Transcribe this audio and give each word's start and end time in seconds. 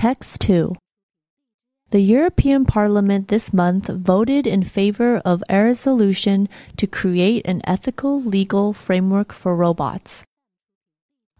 Text 0.00 0.40
2 0.40 0.74
The 1.90 2.00
European 2.00 2.64
Parliament 2.64 3.28
this 3.28 3.52
month 3.52 3.88
voted 3.88 4.46
in 4.46 4.62
favor 4.62 5.20
of 5.26 5.44
a 5.50 5.64
resolution 5.64 6.48
to 6.78 6.86
create 6.86 7.46
an 7.46 7.60
ethical 7.64 8.18
legal 8.18 8.72
framework 8.72 9.30
for 9.30 9.54
robots. 9.54 10.24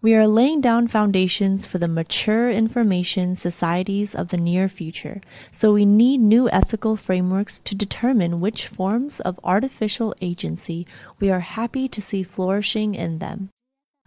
We 0.03 0.15
are 0.15 0.27
laying 0.27 0.61
down 0.61 0.89
foundations 0.89 1.65
for 1.65 1.79
the 1.79 1.89
mature 1.89 2.51
information 2.51 3.35
societies 3.35 4.15
of 4.15 4.29
the 4.29 4.37
near 4.37 4.69
future, 4.69 5.23
so 5.51 5.73
we 5.73 5.87
need 5.87 6.21
new 6.21 6.47
ethical 6.51 6.97
frameworks 6.97 7.61
to 7.61 7.75
determine 7.75 8.43
which 8.43 8.69
forms 8.69 9.21
of 9.21 9.41
artificial 9.43 10.15
agency 10.21 10.87
we 11.19 11.31
are 11.31 11.41
happy 11.41 11.89
to 11.89 12.03
see 12.03 12.23
flourishing 12.23 12.95
in 12.95 13.21
them. 13.21 13.49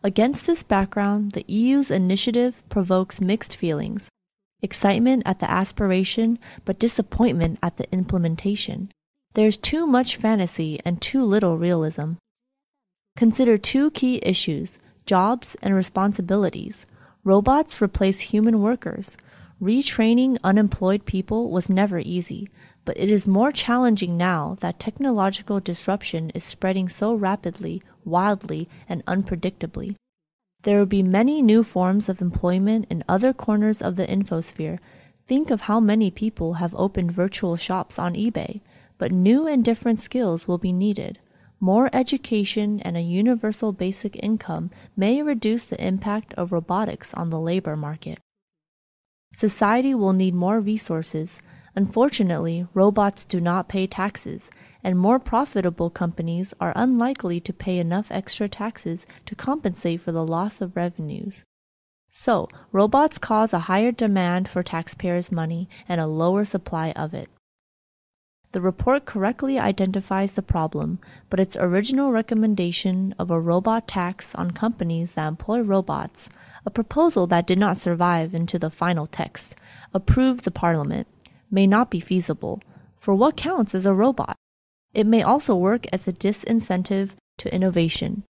Against 0.03 0.45
this 0.45 0.61
background, 0.61 1.31
the 1.31 1.43
EU's 1.47 1.89
initiative 1.89 2.63
provokes 2.69 3.19
mixed 3.19 3.55
feelings 3.55 4.11
excitement 4.63 5.23
at 5.25 5.39
the 5.39 5.51
aspiration, 5.51 6.39
but 6.65 6.79
disappointment 6.79 7.59
at 7.61 7.77
the 7.77 7.91
implementation. 7.91 8.89
There's 9.33 9.57
too 9.57 9.85
much 9.85 10.15
fantasy 10.17 10.79
and 10.85 11.01
too 11.01 11.23
little 11.23 11.57
realism. 11.57 12.13
Consider 13.15 13.57
two 13.57 13.91
key 13.91 14.19
issues 14.23 14.79
jobs 15.05 15.55
and 15.61 15.75
responsibilities. 15.75 16.85
Robots 17.23 17.81
replace 17.81 18.21
human 18.21 18.61
workers. 18.61 19.17
Retraining 19.61 20.37
unemployed 20.43 21.05
people 21.05 21.51
was 21.51 21.69
never 21.69 21.99
easy, 21.99 22.49
but 22.85 22.97
it 22.97 23.09
is 23.09 23.27
more 23.27 23.51
challenging 23.51 24.17
now 24.17 24.57
that 24.61 24.79
technological 24.79 25.59
disruption 25.59 26.29
is 26.31 26.43
spreading 26.43 26.89
so 26.89 27.13
rapidly, 27.13 27.81
wildly, 28.03 28.67
and 28.89 29.05
unpredictably. 29.05 29.95
There 30.63 30.79
will 30.79 30.85
be 30.85 31.03
many 31.03 31.41
new 31.41 31.61
forms 31.61 32.07
of 32.07 32.21
employment 32.21 32.87
in 32.89 33.03
other 33.07 33.33
corners 33.33 33.81
of 33.81 33.97
the 33.97 34.07
infosphere. 34.07 34.79
Think 35.27 35.51
of 35.51 35.61
how 35.61 35.79
many 35.79 36.09
people 36.09 36.55
have 36.55 36.73
opened 36.75 37.11
virtual 37.11 37.55
shops 37.55 37.99
on 37.99 38.15
eBay, 38.15 38.61
but 38.97 39.11
new 39.11 39.45
and 39.45 39.63
different 39.63 39.99
skills 39.99 40.47
will 40.47 40.57
be 40.57 40.71
needed. 40.71 41.19
More 41.59 41.89
education 41.93 42.79
and 42.81 42.95
a 42.95 43.01
universal 43.01 43.73
basic 43.73 44.21
income 44.23 44.71
may 44.95 45.21
reduce 45.21 45.65
the 45.65 45.81
impact 45.85 46.33
of 46.35 46.51
robotics 46.51 47.13
on 47.13 47.29
the 47.29 47.39
labor 47.39 47.75
market. 47.75 48.19
Society 49.33 49.93
will 49.93 50.13
need 50.13 50.33
more 50.33 50.59
resources. 50.59 51.41
Unfortunately, 51.75 52.67
robots 52.75 53.25
do 53.25 53.39
not 53.39 53.67
pay 53.67 53.87
taxes, 53.87 54.51
and 54.83 54.97
more 54.97 55.17
profitable 55.17 55.89
companies 55.89 56.53
are 56.59 56.73
unlikely 56.75 57.39
to 57.39 57.51
pay 57.51 57.79
enough 57.79 58.11
extra 58.11 58.47
taxes 58.47 59.07
to 59.25 59.35
compensate 59.35 60.01
for 60.01 60.11
the 60.11 60.25
loss 60.25 60.61
of 60.61 60.75
revenues. 60.75 61.43
So, 62.09 62.47
robots 62.71 63.17
cause 63.17 63.53
a 63.53 63.65
higher 63.65 63.91
demand 63.91 64.47
for 64.47 64.61
taxpayers' 64.61 65.31
money 65.31 65.67
and 65.89 65.99
a 65.99 66.05
lower 66.05 66.45
supply 66.45 66.91
of 66.91 67.15
it. 67.15 67.27
The 68.51 68.61
report 68.61 69.05
correctly 69.05 69.57
identifies 69.57 70.33
the 70.33 70.43
problem, 70.43 70.99
but 71.31 71.39
its 71.39 71.57
original 71.59 72.11
recommendation 72.11 73.15
of 73.17 73.31
a 73.31 73.41
robot 73.41 73.87
tax 73.87 74.35
on 74.35 74.51
companies 74.51 75.13
that 75.13 75.27
employ 75.27 75.61
robots, 75.61 76.29
a 76.63 76.69
proposal 76.69 77.25
that 77.27 77.47
did 77.47 77.57
not 77.57 77.77
survive 77.77 78.35
into 78.35 78.59
the 78.59 78.69
final 78.69 79.07
text, 79.07 79.55
approved 79.91 80.43
the 80.43 80.51
Parliament, 80.51 81.07
may 81.53 81.67
not 81.67 81.89
be 81.89 81.99
feasible. 81.99 82.61
For 82.97 83.13
what 83.13 83.37
counts 83.37 83.75
as 83.75 83.85
a 83.85 83.93
robot? 83.93 84.35
It 84.93 85.05
may 85.05 85.21
also 85.21 85.55
work 85.55 85.85
as 85.93 86.07
a 86.07 86.13
disincentive 86.13 87.11
to 87.37 87.53
innovation. 87.53 88.23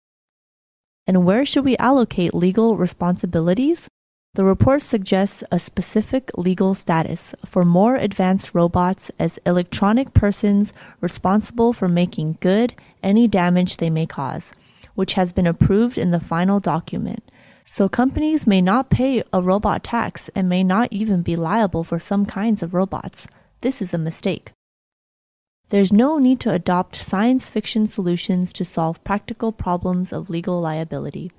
And 1.08 1.26
where 1.26 1.46
should 1.46 1.66
we 1.66 1.78
allocate 1.78 2.34
legal 2.34 2.78
responsibilities? 2.78 3.88
The 4.36 4.44
report 4.44 4.82
suggests 4.82 5.44
a 5.52 5.60
specific 5.60 6.32
legal 6.36 6.74
status 6.74 7.36
for 7.46 7.64
more 7.64 7.96
advanced 7.96 8.56
robots 8.56 9.12
as 9.20 9.40
electronic 9.46 10.14
persons 10.14 10.74
responsible 11.02 11.72
for 11.72 11.88
making 11.88 12.38
good 12.42 12.74
any 13.03 13.28
damage 13.28 13.78
they 13.78 13.92
may 13.92 14.08
cause, 14.08 14.53
which 14.96 15.14
has 15.14 15.34
been 15.34 15.46
approved 15.46 15.97
in 15.97 16.12
the 16.12 16.20
final 16.20 16.59
document. 16.59 17.24
So 17.66 17.88
companies 17.88 18.46
may 18.46 18.62
not 18.62 18.90
pay 18.90 19.24
a 19.31 19.41
robot 19.41 19.84
tax 19.84 20.29
and 20.35 20.50
may 20.50 20.63
not 20.63 20.91
even 20.91 21.22
be 21.22 21.35
liable 21.35 21.84
for 21.84 21.97
some 21.97 22.25
kinds 22.25 22.62
of 22.62 22.74
robots. 22.74 23.28
This 23.62 23.81
is 23.81 23.94
a 23.94 23.97
mistake. 23.97 24.51
There's 25.69 25.94
no 25.94 26.18
need 26.18 26.40
to 26.41 26.52
adopt 26.52 26.96
science 26.96 27.50
fiction 27.50 27.88
solutions 27.88 28.52
to 28.53 28.66
solve 28.66 29.03
practical 29.03 29.52
problems 29.52 30.12
of 30.12 30.29
legal 30.29 30.59
liability. 30.59 31.31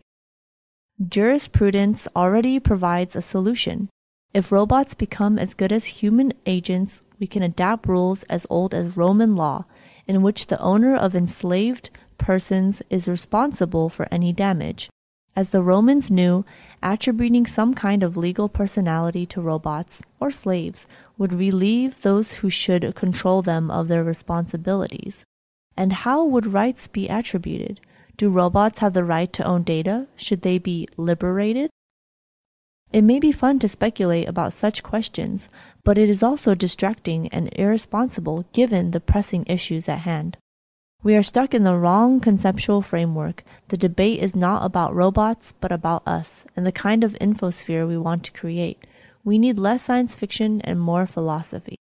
Jurisprudence 1.06 2.08
already 2.16 2.58
provides 2.58 3.14
a 3.14 3.22
solution. 3.22 3.90
If 4.32 4.50
robots 4.50 4.94
become 4.94 5.38
as 5.38 5.54
good 5.54 5.72
as 5.72 6.00
human 6.00 6.32
agents, 6.46 7.02
we 7.20 7.26
can 7.26 7.42
adapt 7.42 7.86
rules 7.86 8.22
as 8.24 8.46
old 8.48 8.74
as 8.74 8.96
Roman 8.96 9.36
law, 9.36 9.66
in 10.06 10.22
which 10.22 10.46
the 10.46 10.60
owner 10.60 10.96
of 10.96 11.14
enslaved 11.14 11.90
persons 12.16 12.82
is 12.90 13.06
responsible 13.06 13.88
for 13.88 14.08
any 14.10 14.32
damage. 14.32 14.88
As 15.36 15.50
the 15.50 15.62
Romans 15.62 16.10
knew, 16.10 16.44
attributing 16.82 17.44
some 17.44 17.74
kind 17.74 18.02
of 18.04 18.16
legal 18.16 18.48
personality 18.48 19.26
to 19.26 19.40
robots, 19.40 20.02
or 20.20 20.30
slaves, 20.30 20.86
would 21.18 21.32
relieve 21.32 22.02
those 22.02 22.34
who 22.34 22.48
should 22.48 22.94
control 22.94 23.42
them 23.42 23.70
of 23.70 23.88
their 23.88 24.04
responsibilities. 24.04 25.24
And 25.76 25.92
how 25.92 26.24
would 26.24 26.52
rights 26.52 26.86
be 26.86 27.08
attributed? 27.08 27.80
Do 28.16 28.28
robots 28.28 28.78
have 28.78 28.92
the 28.92 29.02
right 29.02 29.32
to 29.32 29.44
own 29.44 29.64
data? 29.64 30.06
Should 30.14 30.42
they 30.42 30.58
be 30.58 30.88
liberated? 30.96 31.70
It 32.92 33.02
may 33.02 33.18
be 33.18 33.32
fun 33.32 33.58
to 33.58 33.68
speculate 33.68 34.28
about 34.28 34.52
such 34.52 34.84
questions, 34.84 35.48
but 35.82 35.98
it 35.98 36.08
is 36.08 36.22
also 36.22 36.54
distracting 36.54 37.26
and 37.28 37.52
irresponsible 37.56 38.44
given 38.52 38.92
the 38.92 39.00
pressing 39.00 39.44
issues 39.48 39.88
at 39.88 40.00
hand. 40.00 40.36
We 41.04 41.16
are 41.16 41.22
stuck 41.22 41.52
in 41.52 41.64
the 41.64 41.76
wrong 41.76 42.18
conceptual 42.18 42.80
framework. 42.80 43.44
The 43.68 43.76
debate 43.76 44.20
is 44.20 44.34
not 44.34 44.64
about 44.64 44.94
robots, 44.94 45.52
but 45.60 45.70
about 45.70 46.02
us 46.06 46.46
and 46.56 46.64
the 46.64 46.72
kind 46.72 47.04
of 47.04 47.12
infosphere 47.20 47.86
we 47.86 47.98
want 47.98 48.24
to 48.24 48.32
create. 48.32 48.86
We 49.22 49.36
need 49.36 49.58
less 49.58 49.82
science 49.82 50.14
fiction 50.14 50.62
and 50.62 50.80
more 50.80 51.06
philosophy. 51.06 51.76